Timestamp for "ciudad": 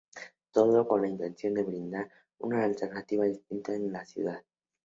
4.03-4.43